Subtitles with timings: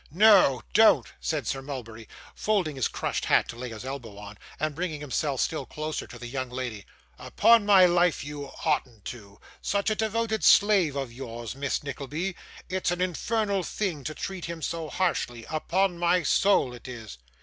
[0.09, 4.73] 'No, don't,' said Sir Mulberry, folding his crushed hat to lay his elbow on, and
[4.73, 6.87] bringing himself still closer to the young lady;
[7.19, 9.39] 'upon my life, you oughtn't to.
[9.61, 12.35] Such a devoted slave of yours, Miss Nickleby
[12.67, 17.19] it's an infernal thing to treat him so harshly, upon my soul it is.